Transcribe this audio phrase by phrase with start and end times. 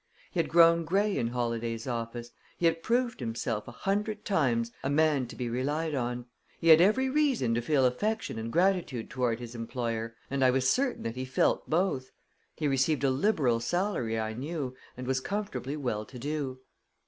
[0.31, 4.89] He had grown gray in Holladay's office; he had proved himself, a hundred times, a
[4.89, 6.25] man to be relied on;
[6.59, 10.67] he had every reason to feel affection and gratitude toward his employer, and I was
[10.67, 12.09] certain that he felt both;
[12.55, 16.61] he received a liberal salary, I knew, and was comfortably well to do.